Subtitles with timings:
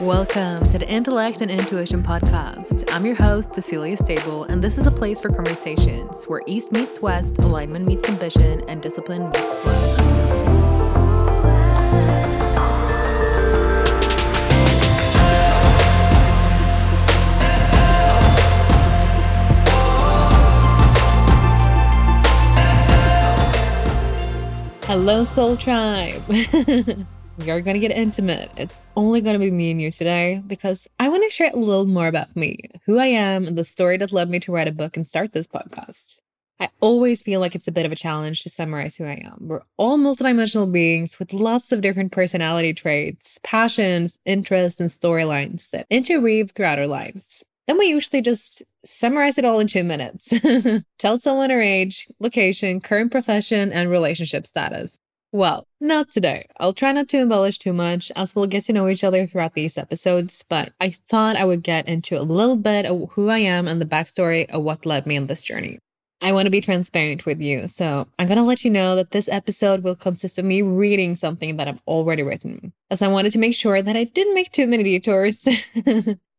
[0.00, 2.88] Welcome to the Intellect and Intuition Podcast.
[2.92, 7.02] I'm your host, Cecilie Stabell, and this is a place for conversations where East meets
[7.02, 9.74] West, alignment meets ambition, and discipline meets flow.
[24.86, 26.22] Hello, Soul Tribe.
[27.38, 28.50] we are going to get intimate.
[28.56, 31.56] It's only going to be me and you today because I want to share a
[31.56, 34.68] little more about me, who I am, and the story that led me to write
[34.68, 36.20] a book and start this podcast.
[36.60, 39.36] I always feel like it's a bit of a challenge to summarize who I am.
[39.42, 45.86] We're all multidimensional beings with lots of different personality traits, passions, interests, and storylines that
[45.88, 47.44] interweave throughout our lives.
[47.68, 50.32] Then we usually just summarize it all in two minutes.
[50.98, 54.98] Tell someone our age, location, current profession, and relationship status.
[55.30, 56.46] Well, not today.
[56.58, 59.52] I'll try not to embellish too much as we'll get to know each other throughout
[59.52, 63.38] these episodes, but I thought I would get into a little bit of who I
[63.38, 65.80] am and the backstory of what led me on this journey.
[66.22, 69.10] I want to be transparent with you, so I'm going to let you know that
[69.10, 73.32] this episode will consist of me reading something that I've already written, as I wanted
[73.32, 75.46] to make sure that I didn't make too many detours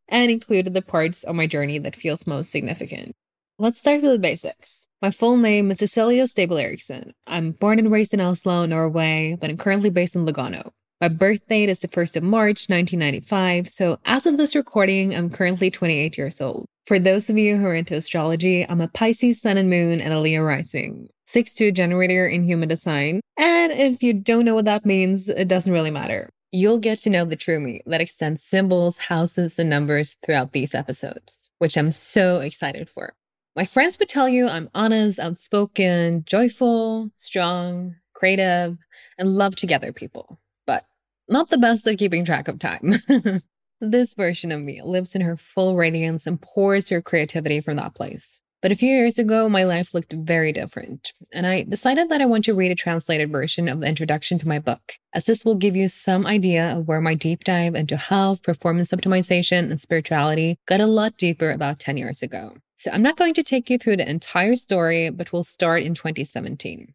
[0.07, 3.13] and included the parts of my journey that feels most significant.
[3.59, 4.87] Let's start with the basics.
[5.01, 7.13] My full name is Cecilie Stabell Eriksson.
[7.25, 10.71] I'm born and raised in Oslo, Norway, but I'm currently based in Lugano.
[10.99, 15.29] My birth date is the 1st of March, 1995, so as of this recording, I'm
[15.29, 16.65] currently 28 years old.
[16.85, 20.11] For those of you who are into astrology, I'm a Pisces sun and moon and
[20.11, 23.21] a Leo rising, 6-2 generator in human design.
[23.37, 26.29] And if you don't know what that means, it doesn't really matter.
[26.51, 30.75] You'll get to know the true me that extends symbols, houses, and numbers throughout these
[30.75, 33.13] episodes, which I'm so excited for.
[33.59, 38.77] My friends would tell you I'm honest, outspoken, joyful, strong, creative,
[39.17, 40.85] and love to gather people, but
[41.27, 42.93] not the best at keeping track of time.
[43.81, 47.95] this version of me lives in her full radiance and pours her creativity from that
[47.95, 48.41] place.
[48.61, 52.27] But a few years ago, my life looked very different, and I decided that I
[52.27, 55.55] want to read a translated version of the introduction to my book, as this will
[55.55, 60.55] give you some idea of where my deep dive into health, performance optimization, and spirituality
[60.65, 62.53] got a lot deeper about 10 years ago.
[62.79, 65.93] So I'm not going to take you through the entire story, but we'll start in
[65.95, 66.93] 2017.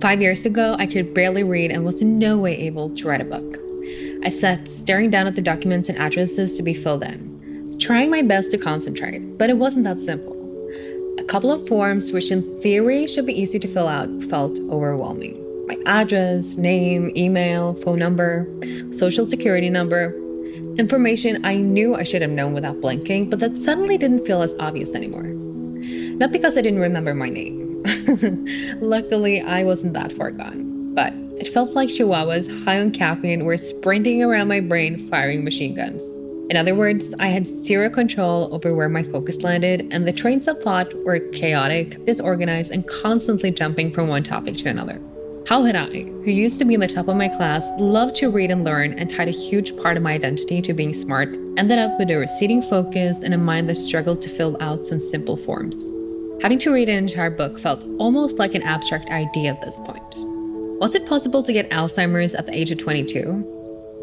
[0.00, 3.20] Five years ago, I could barely read and was in no way able to write
[3.20, 3.56] a book.
[4.24, 8.22] I sat staring down at the documents and addresses to be filled in, trying my
[8.22, 10.33] best to concentrate, but it wasn't that simple.
[11.24, 15.40] A couple of forms, which in theory should be easy to fill out, felt overwhelming.
[15.66, 18.46] My address, name, email, phone number,
[18.92, 20.12] social security number,
[20.76, 24.54] information I knew I should have known without blinking, but that suddenly didn't feel as
[24.60, 25.24] obvious anymore.
[26.18, 27.82] Not because I didn't remember my name.
[28.82, 30.92] Luckily, I wasn't that far gone.
[30.94, 35.74] But it felt like chihuahuas high on caffeine were sprinting around my brain firing machine
[35.74, 36.02] guns.
[36.50, 40.46] In other words, I had zero control over where my focus landed, and the trains
[40.46, 45.00] of thought were chaotic, disorganized, and constantly jumping from one topic to another.
[45.48, 48.30] How had I, who used to be in the top of my class, loved to
[48.30, 51.78] read and learn, and tied a huge part of my identity to being smart, ended
[51.78, 55.36] up with a receding focus and a mind that struggled to fill out some simple
[55.36, 55.94] forms?
[56.42, 60.14] Having to read an entire book felt almost like an abstract idea at this point.
[60.80, 63.53] Was it possible to get Alzheimer's at the age of 22?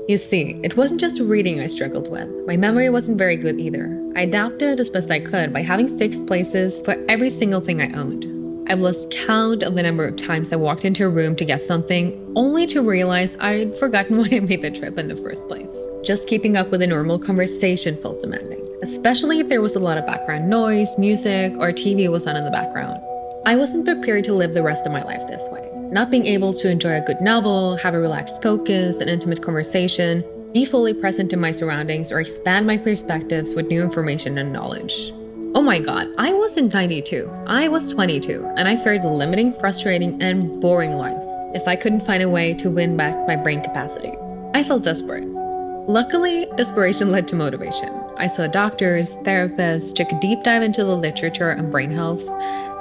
[0.07, 2.28] You see, it wasn't just reading I struggled with.
[2.47, 3.97] My memory wasn't very good either.
[4.16, 7.94] I adapted as best I could by having fixed places for every single thing I
[7.94, 8.25] owned.
[8.67, 11.61] I've lost count of the number of times I walked into a room to get
[11.61, 15.78] something, only to realize I'd forgotten why I made the trip in the first place.
[16.03, 20.00] Just keeping up with a normal conversation felt demanding, especially if there was a lot
[20.00, 23.00] of background noise, music, or TV was on in the background.
[23.45, 25.71] I wasn't prepared to live the rest of my life this way.
[25.91, 30.24] Not being able to enjoy a good novel, have a relaxed focus, an intimate conversation,
[30.53, 35.11] be fully present in my surroundings, or expand my perspectives with new information and knowledge.
[35.53, 37.29] Oh my god, I wasn't 92.
[37.46, 41.22] I was 22, and I feared the limiting, frustrating, and boring life
[41.53, 44.14] if I couldn't find a way to win back my brain capacity.
[44.53, 45.28] I felt desperate.
[45.28, 48.01] Luckily, desperation led to motivation.
[48.17, 52.23] I saw doctors, therapists, took a deep dive into the literature on brain health,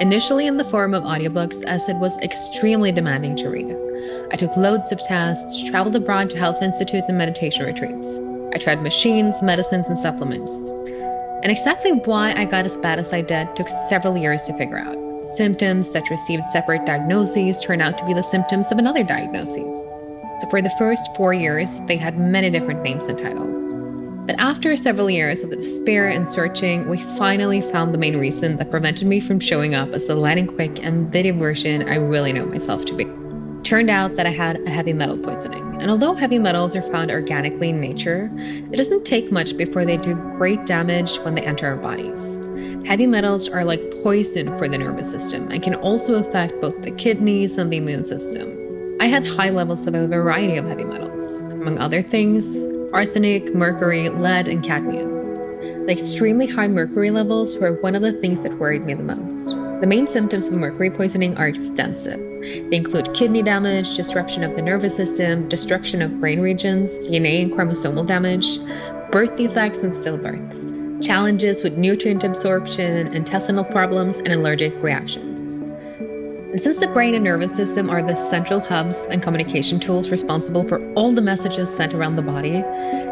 [0.01, 3.77] initially in the form of audiobooks, as it was extremely demanding to read.
[4.33, 8.19] I took loads of tests, traveled abroad to health institutes and meditation retreats.
[8.53, 10.53] I tried machines, medicines, and supplements.
[11.43, 14.79] And exactly why I got as bad as I did took several years to figure
[14.79, 14.97] out.
[15.37, 19.89] Symptoms that received separate diagnoses turned out to be the symptoms of another diagnosis.
[20.41, 23.90] So, for the first four years, they had many different names and titles.
[24.31, 28.71] But after several years of despair and searching, we finally found the main reason that
[28.71, 32.33] prevented me from showing up as the light and quick and video version I really
[32.33, 33.07] know myself to be.
[33.65, 35.83] Turned out that I had a heavy metal poisoning.
[35.83, 39.97] And although heavy metals are found organically in nature, it doesn't take much before they
[39.97, 42.39] do great damage when they enter our bodies.
[42.87, 46.93] Heavy metals are like poison for the nervous system and can also affect both the
[46.93, 48.97] kidneys and the immune system.
[49.01, 54.09] I had high levels of a variety of heavy metals, among other things, arsenic, mercury,
[54.09, 55.21] lead, and cadmium.
[55.87, 59.57] The extremely high mercury levels were one of the things that worried me the most.
[59.81, 62.21] The main symptoms of mercury poisoning are extensive.
[62.71, 67.53] They include kidney damage, disruption of the nervous system, destruction of brain regions, DNA and
[67.53, 68.59] chromosomal damage,
[69.11, 75.50] birth defects, and stillbirths, challenges with nutrient absorption, intestinal problems, and allergic reactions.
[76.51, 80.67] And since the brain and nervous system are the central hubs and communication tools responsible
[80.67, 82.65] for all the messages sent around the body,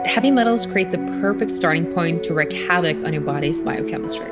[0.05, 4.29] heavy metals create the perfect starting point to wreak havoc on your body's biochemistry.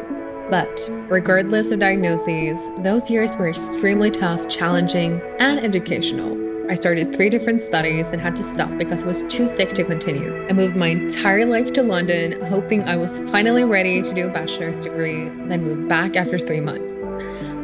[0.50, 6.36] But regardless of diagnoses, those years were extremely tough, challenging, and educational.
[6.68, 9.84] I started three different studies and had to stop because I was too sick to
[9.84, 10.44] continue.
[10.50, 14.32] I moved my entire life to London, hoping I was finally ready to do a
[14.32, 17.04] bachelor's degree, then moved back after three months.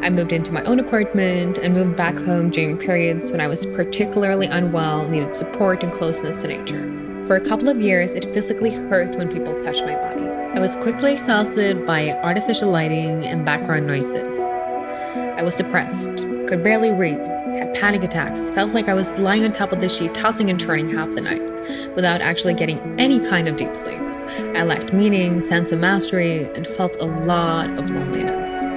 [0.03, 3.65] I moved into my own apartment and moved back home during periods when I was
[3.65, 7.25] particularly unwell, needed support and closeness to nature.
[7.29, 10.25] For a couple of years, it physically hurt when people touched my body.
[10.25, 14.37] I was quickly exhausted by artificial lighting and background noises.
[14.41, 17.21] I was depressed, could barely read,
[17.57, 20.59] had panic attacks, felt like I was lying on top of the sheet, tossing and
[20.59, 21.43] turning half the night,
[21.95, 24.01] without actually getting any kind of deep sleep.
[24.57, 28.72] I lacked meaning, sense of mastery, and felt a lot of loneliness.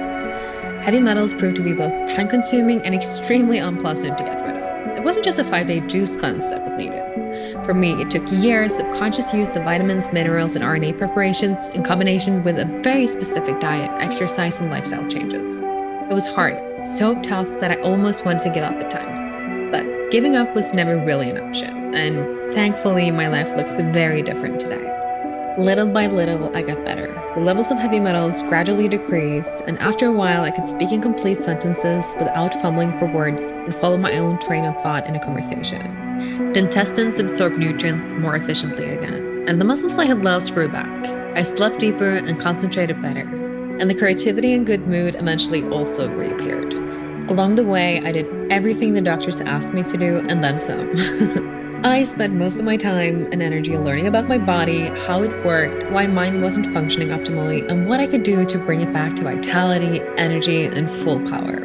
[0.86, 4.96] Heavy metals proved to be both time consuming and extremely unpleasant to get rid of.
[4.96, 7.02] It wasn't just a five day juice cleanse that was needed.
[7.64, 11.82] For me, it took years of conscious use of vitamins, minerals, and RNA preparations in
[11.82, 15.58] combination with a very specific diet, exercise, and lifestyle changes.
[15.58, 19.72] It was hard, so tough that I almost wanted to give up at times.
[19.72, 24.60] But giving up was never really an option, and thankfully, my life looks very different
[24.60, 25.05] today.
[25.58, 27.06] Little by little, I got better.
[27.34, 31.00] The levels of heavy metals gradually decreased, and after a while, I could speak in
[31.00, 35.18] complete sentences without fumbling for words and follow my own train of thought in a
[35.18, 35.80] conversation.
[36.52, 41.06] The intestines absorbed nutrients more efficiently again, and the muscles I had lost grew back.
[41.34, 46.74] I slept deeper and concentrated better, and the creativity and good mood eventually also reappeared.
[47.30, 50.92] Along the way, I did everything the doctors asked me to do and then some.
[51.84, 55.90] I spent most of my time and energy learning about my body, how it worked,
[55.92, 59.24] why mine wasn't functioning optimally, and what I could do to bring it back to
[59.24, 61.62] vitality, energy, and full power.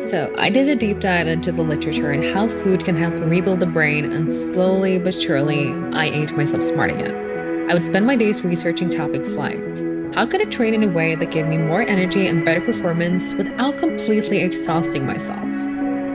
[0.00, 3.60] So, I did a deep dive into the literature and how food can help rebuild
[3.60, 7.70] the brain, and slowly but surely, I ate myself smart again.
[7.70, 9.62] I would spend my days researching topics like
[10.14, 13.34] how could I train in a way that gave me more energy and better performance
[13.34, 15.73] without completely exhausting myself?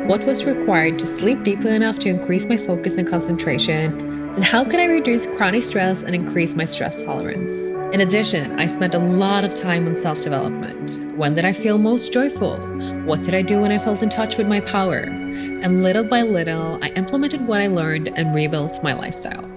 [0.10, 3.94] What was required to sleep deeply enough to increase my focus and concentration,
[4.34, 7.54] and how could I reduce chronic stress and increase my stress tolerance.
[7.94, 10.98] In addition, I spent a lot of time on self development.
[11.16, 12.58] When did I feel most joyful?
[13.06, 14.98] What did I do when I felt in touch with my power?
[14.98, 19.48] And little by little, I implemented what I learned and rebuilt my lifestyle.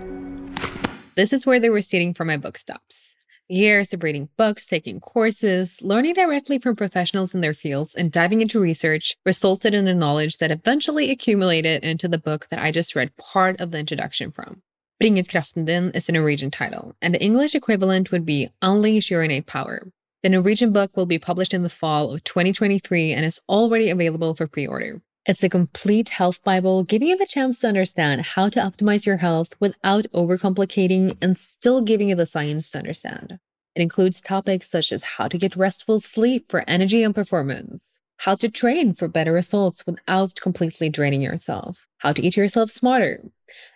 [1.14, 3.16] This is where the receding from my book stops.
[3.52, 8.40] Years of reading books, taking courses, learning directly from professionals in their fields, and diving
[8.40, 12.96] into research resulted in the knowledge that eventually accumulated into the book that I just
[12.96, 14.62] read part of the introduction from.
[14.98, 19.22] Bringet kraften din is a Norwegian title, and the English equivalent would be Unleash Your
[19.22, 19.92] Innate Power.
[20.22, 24.34] The Norwegian book will be published in the fall of 2023 and is already available
[24.34, 25.02] for pre order.
[25.24, 29.18] It's a complete health Bible, giving you the chance to understand how to optimize your
[29.18, 33.38] health without overcomplicating and still giving you the science to understand.
[33.76, 38.34] It includes topics such as how to get restful sleep for energy and performance, how
[38.34, 43.22] to train for better results without completely draining yourself, how to eat yourself smarter,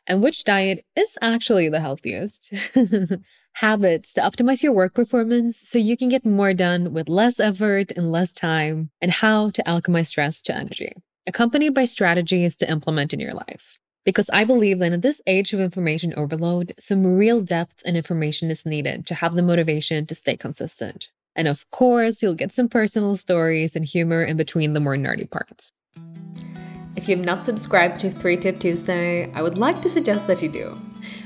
[0.05, 2.53] and which diet is actually the healthiest.
[3.53, 7.93] Habits to optimize your work performance so you can get more done with less effort
[7.97, 10.93] and less time, and how to alchemize stress to energy
[11.27, 13.79] accompanied by strategies to implement in your life.
[14.05, 18.51] Because I believe that in this age of information overload, some real depth and information
[18.51, 21.11] is needed to have the motivation to stay consistent.
[21.35, 25.29] And of course, you'll get some personal stories and humor in between the more nerdy
[25.29, 25.73] parts.
[26.95, 30.41] If you have not subscribed to 3 Tip Tuesday, I would like to suggest that
[30.41, 30.81] you do.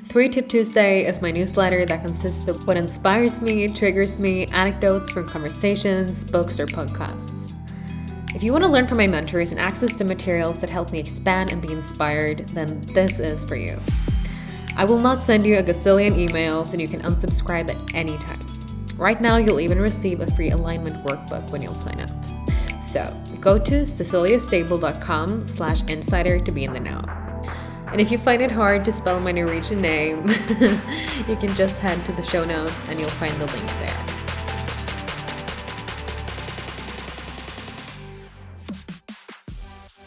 [0.07, 5.11] 3 Tip Tuesday is my newsletter that consists of what inspires me, triggers me, anecdotes
[5.11, 7.55] from conversations, books, or podcasts.
[8.41, 10.99] If you want to learn from my mentors and access the materials that help me
[10.99, 13.79] expand and be inspired, then this is for you.
[14.77, 18.39] I will not send you a gazillion emails and you can unsubscribe at any time.
[18.97, 22.09] Right now, you'll even receive a free alignment workbook when you'll sign up.
[22.83, 23.05] So
[23.43, 27.03] go to ceciliestabell.com slash insider to be in the know.
[27.89, 30.27] And if you find it hard to spell my Norwegian name,
[31.29, 34.20] you can just head to the show notes and you'll find the link there.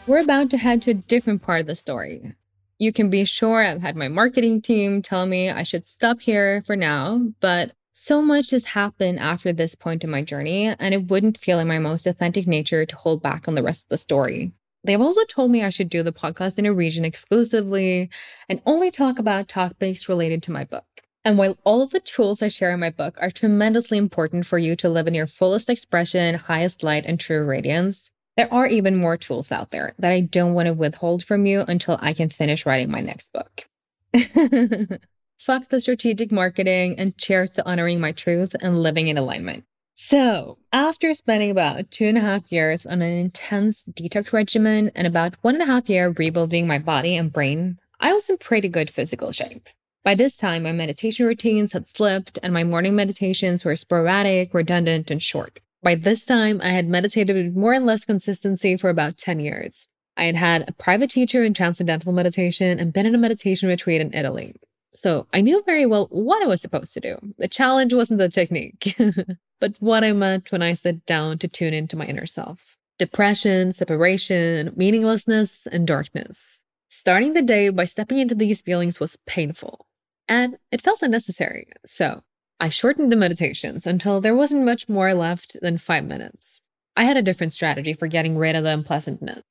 [0.05, 2.33] We're about to head to a different part of the story.
[2.77, 6.61] You can be sure I've had my marketing team tell me I should stop here
[6.65, 11.07] for now, but so much has happened after this point in my journey, and it
[11.07, 13.97] wouldn't feel in my most authentic nature to hold back on the rest of the
[13.97, 14.51] story.
[14.83, 18.09] They've also told me I should do the podcast in a region exclusively
[18.49, 20.83] and only talk about topics related to my book.
[21.23, 24.57] And while all of the tools I share in my book are tremendously important for
[24.57, 28.95] you to live in your fullest expression, highest light, and true radiance, there are even
[28.95, 32.29] more tools out there that I don't want to withhold from you until I can
[32.29, 33.67] finish writing my next book.
[35.37, 39.65] Fuck the strategic marketing and cheers to honoring my truth and living in alignment.
[39.95, 45.05] So, after spending about two and a half years on an intense detox regimen and
[45.05, 48.69] about one and a half year rebuilding my body and brain, I was in pretty
[48.69, 49.69] good physical shape.
[50.03, 55.11] By this time, my meditation routines had slipped and my morning meditations were sporadic, redundant,
[55.11, 55.59] and short.
[55.83, 59.89] By this time, I had meditated with more and less consistency for about 10 years.
[60.15, 63.99] I had had a private teacher in transcendental meditation and been in a meditation retreat
[63.99, 64.55] in Italy.
[64.93, 67.17] So I knew very well what I was supposed to do.
[67.37, 68.95] The challenge wasn't the technique,
[69.59, 73.73] but what I meant when I sat down to tune into my inner self depression,
[73.73, 76.61] separation, meaninglessness, and darkness.
[76.87, 79.87] Starting the day by stepping into these feelings was painful,
[80.29, 81.67] and it felt unnecessary.
[81.85, 82.21] So
[82.63, 86.61] I shortened the meditations until there wasn't much more left than five minutes.
[86.95, 89.41] I had a different strategy for getting rid of the unpleasantness.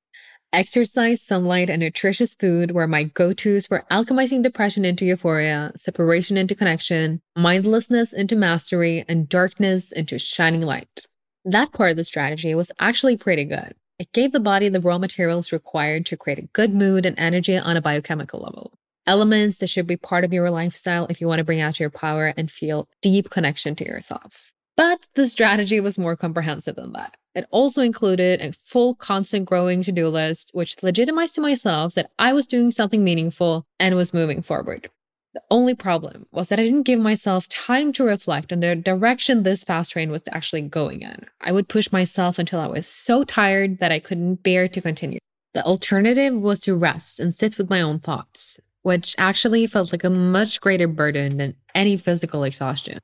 [0.50, 6.38] Exercise, sunlight, and nutritious food were my go tos for alchemizing depression into euphoria, separation
[6.38, 11.04] into connection, mindlessness into mastery, and darkness into shining light.
[11.44, 13.74] That part of the strategy was actually pretty good.
[13.98, 17.58] It gave the body the raw materials required to create a good mood and energy
[17.58, 18.72] on a biochemical level
[19.06, 21.90] elements that should be part of your lifestyle if you want to bring out your
[21.90, 24.52] power and feel deep connection to yourself.
[24.76, 27.16] But the strategy was more comprehensive than that.
[27.34, 32.10] It also included a full constant growing to do list, which legitimized to myself that
[32.18, 34.90] I was doing something meaningful and was moving forward.
[35.34, 39.42] The only problem was that I didn't give myself time to reflect on the direction
[39.42, 41.24] this fast train was actually going in.
[41.40, 45.18] I would push myself until I was so tired that I couldn't bear to continue.
[45.54, 50.04] The alternative was to rest and sit with my own thoughts, which actually felt like
[50.04, 52.98] a much greater burden than any physical exhaustion.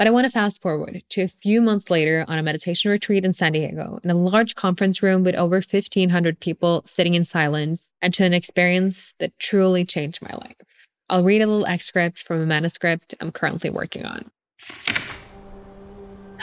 [0.00, 3.22] But I want to fast forward to a few months later on a meditation retreat
[3.22, 7.92] in San Diego in a large conference room with over 1,500 people sitting in silence
[8.00, 10.86] and to an experience that truly changed my life.
[11.10, 14.30] I'll read a little excerpt from a manuscript I'm currently working on.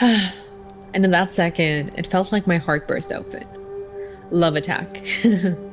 [0.00, 3.44] and in that second, it felt like my heart burst open.
[4.30, 5.04] Love attack.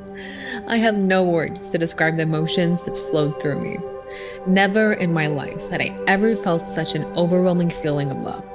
[0.67, 3.77] I have no words to describe the emotions that flowed through me.
[4.47, 8.45] Never in my life had I ever felt such an overwhelming feeling of love.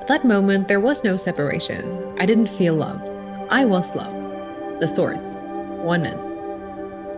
[0.00, 2.14] At that moment, there was no separation.
[2.18, 3.02] I didn't feel love.
[3.50, 4.12] I was love,
[4.80, 6.40] the source, oneness.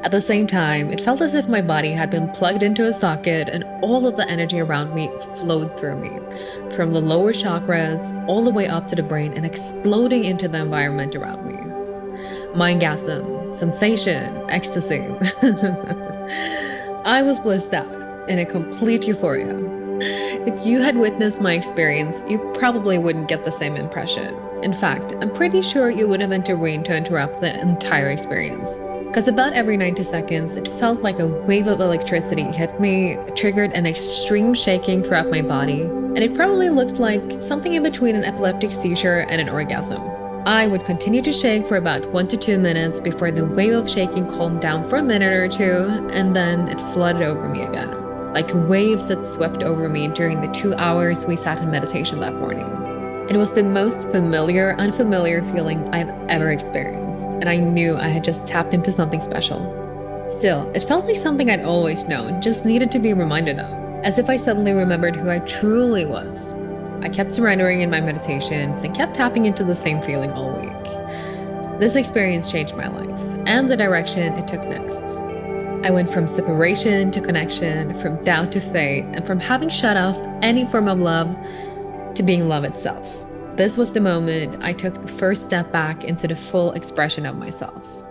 [0.02, 2.92] At the same time, it felt as if my body had been plugged into a
[2.92, 6.20] socket and all of the energy around me flowed through me,
[6.70, 10.60] from the lower chakras all the way up to the brain and exploding into the
[10.60, 11.65] environment around me.
[12.54, 15.00] Mindgasm, sensation, ecstasy.
[17.04, 19.56] I was blissed out in a complete euphoria.
[20.00, 24.34] If you had witnessed my experience, you probably wouldn't get the same impression.
[24.62, 28.78] In fact, I'm pretty sure you would have intervened to interrupt the entire experience.
[29.06, 33.72] Because about every 90 seconds, it felt like a wave of electricity hit me, triggered
[33.72, 38.24] an extreme shaking throughout my body, and it probably looked like something in between an
[38.24, 40.02] epileptic seizure and an orgasm.
[40.46, 43.90] I would continue to shake for about one to two minutes before the wave of
[43.90, 47.90] shaking calmed down for a minute or two, and then it flooded over me again,
[48.32, 52.36] like waves that swept over me during the two hours we sat in meditation that
[52.36, 52.68] morning.
[53.28, 58.22] It was the most familiar, unfamiliar feeling I've ever experienced, and I knew I had
[58.22, 59.58] just tapped into something special.
[60.30, 64.20] Still, it felt like something I'd always known, just needed to be reminded of, as
[64.20, 66.54] if I suddenly remembered who I truly was
[67.02, 71.80] I kept surrendering in my meditations and kept tapping into the same feeling all week.
[71.80, 75.02] This experience changed my life and the direction it took next.
[75.84, 80.18] I went from separation to connection, from doubt to faith, and from having shut off
[80.42, 81.36] any form of love
[82.14, 83.24] to being love itself.
[83.56, 87.36] This was the moment I took the first step back into the full expression of
[87.36, 88.05] myself.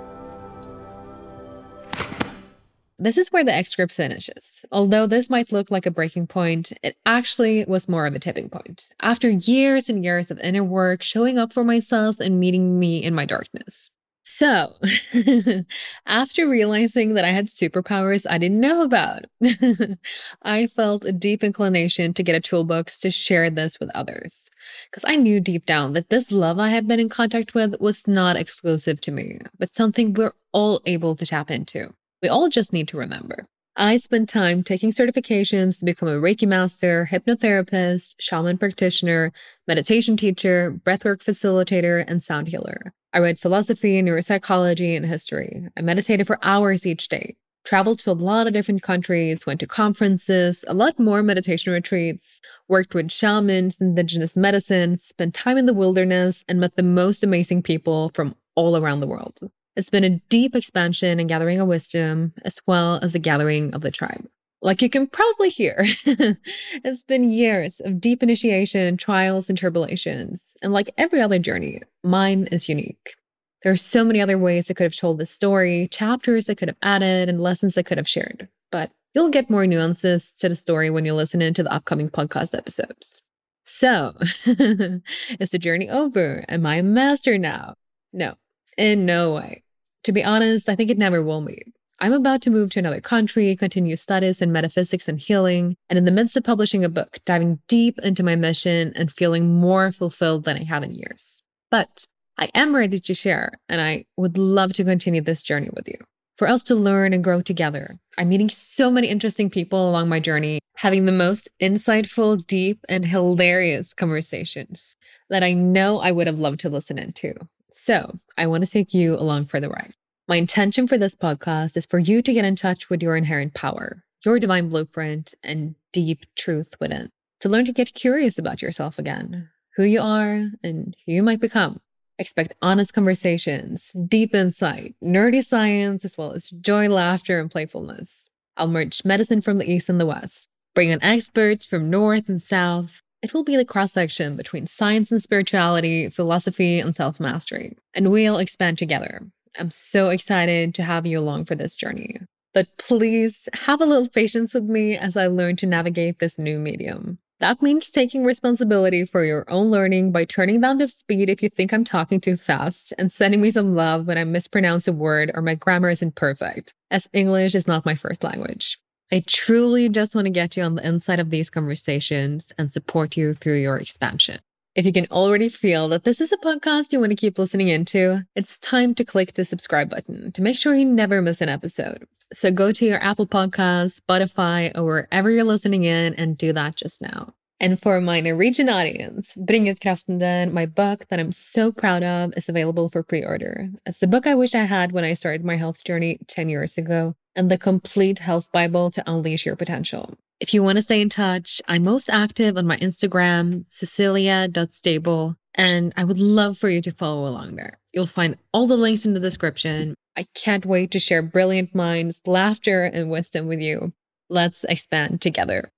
[3.05, 4.65] This is where the excerpt finishes.
[4.71, 8.49] Although this might look like a breaking point, it actually was more of a tipping
[8.49, 8.89] point.
[9.01, 13.13] After years and years of inner work, showing up for myself and meeting me in
[13.13, 13.91] my darkness.
[14.27, 14.73] So,
[16.07, 19.25] after realizing that I had superpowers I didn't know about,
[20.41, 24.49] I felt a deep inclination to get a toolbox to share this with others.
[24.89, 28.07] Because I knew deep down that this love I had been in contact with was
[28.07, 31.93] not exclusive to me, but something we're all able to tap into.
[32.25, 33.45] We all just need to remember.
[33.75, 39.31] I spent time taking certifications to become a Reiki master, hypnotherapist, shaman practitioner,
[39.67, 42.93] meditation teacher, breathwork facilitator, and sound healer.
[43.13, 45.67] I read philosophy, neuropsychology, and history.
[45.77, 49.67] I meditated for hours each day, traveled to a lot of different countries, went to
[49.67, 55.75] conferences, a lot more meditation retreats, worked with shamans, indigenous medicine, spent time in the
[55.75, 59.37] wilderness, and met the most amazing people from all around the world.
[59.75, 63.81] It's been a deep expansion and gathering of wisdom, as well as the gathering of
[63.81, 64.27] the tribe.
[64.61, 70.55] Like you can probably hear, it's been years of deep initiation, trials, and tribulations.
[70.63, 73.15] And like every other journey, mine is unique.
[73.63, 76.69] There are so many other ways I could have told this story, chapters I could
[76.69, 78.47] have added, and lessons I could have shared.
[78.71, 82.57] But you'll get more nuances to the story when you listen into the upcoming podcast
[82.57, 83.21] episodes.
[83.65, 86.45] So, is the journey over?
[86.47, 87.75] Am I a master now?
[88.13, 88.35] No,
[88.77, 89.64] in no way.
[90.05, 91.73] To be honest, I think it never will be.
[91.99, 96.05] I'm about to move to another country, continue studies in metaphysics and healing, and in
[96.05, 100.43] the midst of publishing a book, diving deep into my mission and feeling more fulfilled
[100.43, 101.41] than I have in years.
[101.71, 102.05] But
[102.37, 105.97] I am ready to share, and I would love to continue this journey with you.
[106.37, 107.95] For us to learn and grow together.
[108.15, 113.07] I'm meeting so many interesting people along my journey, having the most insightful, deep, and
[113.07, 114.97] hilarious conversations
[115.31, 117.33] that I know I would have loved to listen into.
[117.77, 119.95] So I want to take you along for the ride.
[120.29, 123.53] My intention for this podcast is for you to get in touch with your inherent
[123.53, 127.09] power, your divine blueprint, and deep truth within,
[127.41, 131.41] to learn to get curious about yourself again, who you are, and who you might
[131.41, 131.81] become.
[132.17, 138.29] Expect honest conversations, deep insight, nerdy science, as well as joy, laughter, and playfulness.
[138.55, 142.41] I'll merge medicine from the East and the West, bring in experts from North and
[142.41, 147.75] South, it will be the cross section between science and spirituality, philosophy and self mastery,
[147.95, 149.23] and we'll expand together.
[149.57, 152.19] I'm so excited to have you along for this journey.
[152.53, 156.59] But please have a little patience with me as I learn to navigate this new
[156.59, 157.17] medium.
[157.39, 161.49] That means taking responsibility for your own learning by turning down the speed if you
[161.49, 165.31] think I'm talking too fast and sending me some love when I mispronounce a word
[165.33, 168.77] or my grammar isn't perfect, as English is not my first language.
[169.11, 173.15] I truly just want to get you on the inside of these conversations and support
[173.15, 174.39] you through your expansion.
[174.73, 177.69] If you can already feel that this is a podcast you want to keep listening
[177.69, 181.49] into, it's time to click the subscribe button to make sure you never miss an
[181.49, 182.05] episode.
[182.33, 186.75] So go to your Apple Podcasts, Spotify, or wherever you're listening in and do that
[186.75, 187.33] just now.
[187.59, 192.89] And for my Norwegian audience, Bringetkraften, my book that I'm so proud of, is available
[192.89, 193.69] for pre order.
[193.85, 196.77] It's the book I wish I had when I started my health journey 10 years
[196.77, 200.17] ago, and the complete health Bible to unleash your potential.
[200.41, 205.93] If you want to stay in touch, I'm most active on my Instagram, cecilie.stabell, and
[205.95, 207.79] I would love for you to follow along there.
[207.93, 209.95] You'll find all the links in the description.
[210.17, 213.93] I can't wait to share brilliant minds, laughter, and wisdom with you.
[214.29, 215.71] Let's expand together.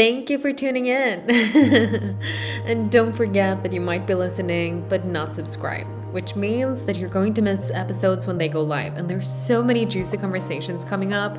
[0.00, 1.28] Thank you for tuning in.
[2.64, 7.10] and don't forget that you might be listening but not subscribed, which means that you're
[7.10, 8.96] going to miss episodes when they go live.
[8.96, 11.36] And there's so many juicy conversations coming up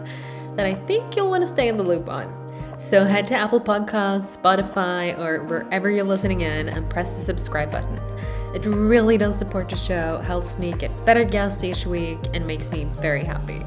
[0.58, 2.32] that I think you'll want to stay in the loop on.
[2.80, 7.72] So head to Apple Podcasts, Spotify, or wherever you're listening in and press the subscribe
[7.72, 8.00] button.
[8.54, 12.70] It really does support the show, helps me get better guests each week, and makes
[12.70, 13.66] me very happy.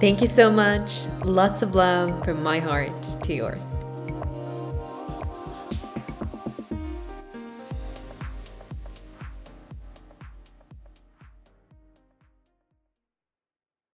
[0.00, 1.06] Thank you so much.
[1.24, 3.86] Lots of love from my heart to yours.